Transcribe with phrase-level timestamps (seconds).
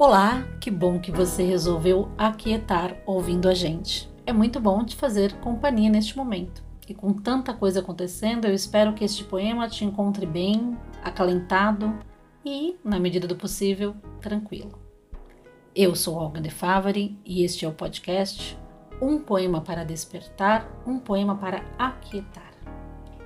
[0.00, 4.08] Olá, que bom que você resolveu aquietar ouvindo a gente.
[4.24, 6.62] É muito bom te fazer companhia neste momento.
[6.88, 11.98] E com tanta coisa acontecendo, eu espero que este poema te encontre bem, acalentado
[12.44, 14.78] e, na medida do possível, tranquilo.
[15.74, 18.56] Eu sou Olga de Favari e este é o podcast
[19.02, 22.52] Um Poema para Despertar, um Poema para Aquietar.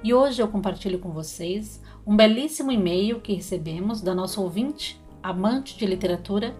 [0.02, 5.78] E hoje eu compartilho com vocês um belíssimo e-mail que recebemos da nossa ouvinte amante
[5.78, 6.54] de literatura,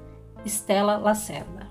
[0.44, 1.70] Estela Lacerda.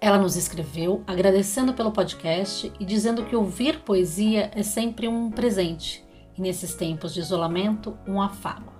[0.00, 6.06] Ela nos escreveu agradecendo pelo podcast e dizendo que ouvir poesia é sempre um presente
[6.36, 8.72] e nesses tempos de isolamento, um afago.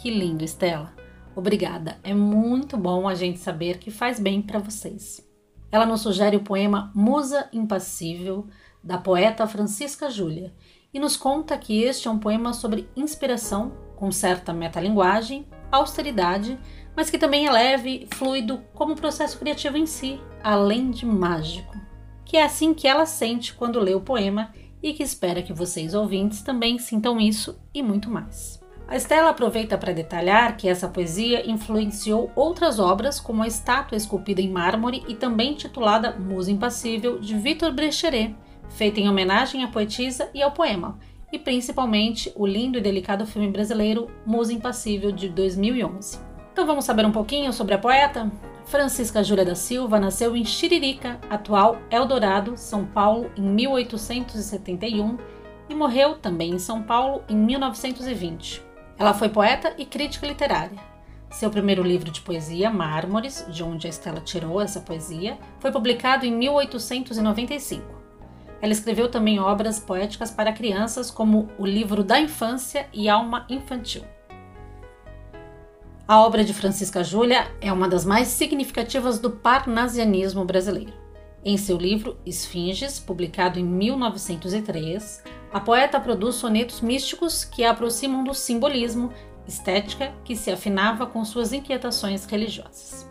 [0.00, 0.92] Que lindo, Estela!
[1.36, 5.24] Obrigada, é muito bom a gente saber que faz bem para vocês.
[5.70, 8.48] Ela nos sugere o poema Musa Impassível,
[8.82, 10.52] da poeta Francisca Júlia,
[10.92, 16.58] e nos conta que este é um poema sobre inspiração, com certa metalinguagem, austeridade,
[16.96, 21.76] mas que também é leve, fluido, como um processo criativo em si, além de mágico.
[22.24, 25.94] Que é assim que ela sente quando lê o poema e que espera que vocês
[25.94, 28.60] ouvintes também sintam isso e muito mais.
[28.90, 34.40] A Estela aproveita para detalhar que essa poesia influenciou outras obras, como a estátua esculpida
[34.40, 38.34] em mármore e também titulada Musa Impassível, de Victor Brecheret,
[38.70, 40.98] feita em homenagem à poetisa e ao poema,
[41.32, 46.18] e principalmente o lindo e delicado filme brasileiro Musa Impassível de 2011.
[46.52, 48.30] Então vamos saber um pouquinho sobre a poeta?
[48.64, 55.18] Francisca Júlia da Silva nasceu em Xiririca, atual Eldorado, São Paulo, em 1871
[55.68, 58.62] e morreu também em São Paulo em 1920.
[58.98, 60.78] Ela foi poeta e crítica literária.
[61.30, 66.26] Seu primeiro livro de poesia, Mármores, de onde a Estela tirou essa poesia, foi publicado
[66.26, 67.99] em 1895.
[68.62, 74.02] Ela escreveu também obras poéticas para crianças, como O Livro da Infância e Alma Infantil.
[76.06, 80.92] A obra de Francisca Júlia é uma das mais significativas do parnasianismo brasileiro.
[81.44, 88.24] Em seu livro Esfinges, publicado em 1903, a poeta produz sonetos místicos que a aproximam
[88.24, 89.10] do simbolismo,
[89.46, 93.08] estética que se afinava com suas inquietações religiosas.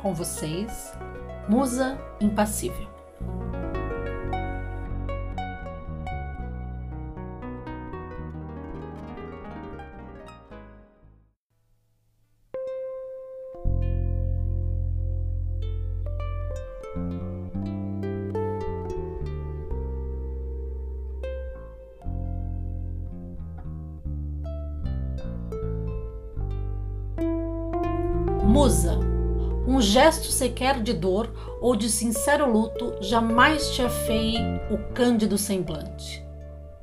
[0.00, 0.92] Com vocês,
[1.48, 2.88] Musa Impassível.
[28.44, 28.98] Musa,
[29.66, 31.32] um gesto sequer de dor
[31.62, 34.38] ou de sincero luto jamais te afeie
[34.70, 36.22] o cândido semblante.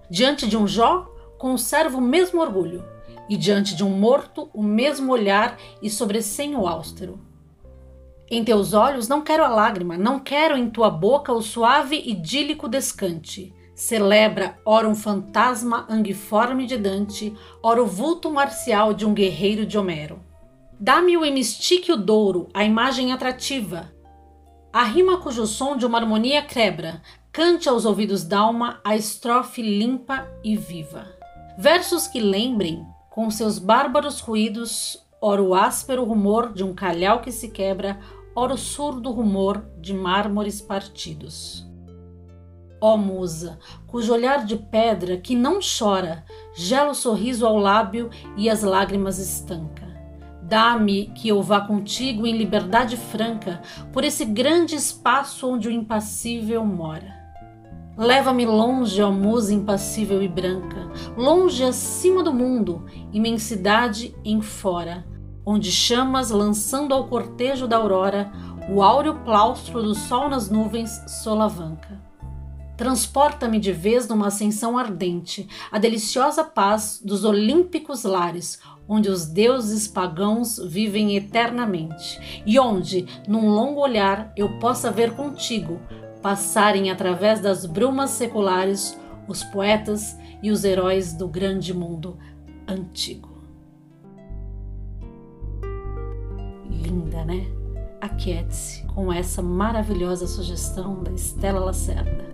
[0.09, 1.05] Diante de um Jó,
[1.37, 2.83] conserva o mesmo orgulho,
[3.29, 7.28] e diante de um morto, o mesmo olhar e sobressenho austero.
[8.31, 12.67] Em teus olhos não quero a lágrima, não quero em tua boca o suave idílico
[12.67, 13.51] descante.
[13.73, 19.77] Celebra, ora um fantasma anguiforme de Dante, ora o vulto marcial de um guerreiro de
[19.77, 20.19] Homero.
[20.79, 23.91] Dá-me o hemistíquio douro, a imagem atrativa.
[24.71, 27.01] A rima cujo som de uma harmonia quebra,
[27.31, 31.07] cante aos ouvidos d'alma a estrofe limpa e viva.
[31.57, 37.31] Versos que lembrem, com seus bárbaros ruídos, ora o áspero rumor de um calhau que
[37.31, 37.99] se quebra,
[38.39, 41.67] ora o surdo rumor de mármores partidos.
[42.79, 46.23] Ó musa, cujo olhar de pedra que não chora,
[46.55, 49.85] gela o sorriso ao lábio e as lágrimas estanca.
[50.41, 53.61] Dá-me que eu vá contigo em liberdade franca
[53.91, 57.19] por esse grande espaço onde o impassível mora.
[57.97, 65.05] Leva-me longe, ó musa impassível e branca, longe acima do mundo, imensidade em fora,
[65.51, 68.31] onde chamas lançando ao cortejo da aurora
[68.69, 70.91] o áureo claustro do sol nas nuvens
[71.23, 71.99] solavanca.
[72.77, 79.87] Transporta-me de vez numa ascensão ardente, a deliciosa paz dos olímpicos lares, onde os deuses
[79.87, 85.79] pagãos vivem eternamente, e onde, num longo olhar, eu possa ver contigo
[86.21, 88.95] passarem através das brumas seculares
[89.27, 92.19] os poetas e os heróis do grande mundo
[92.67, 93.28] antigo.
[96.99, 97.47] Linda, né?
[98.01, 102.27] Aquiete-se com essa maravilhosa sugestão da Estela Lacerda.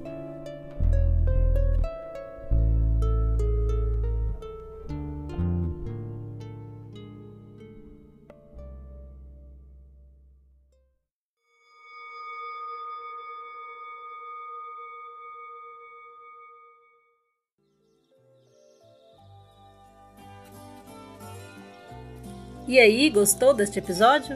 [22.68, 24.36] E aí, gostou deste episódio?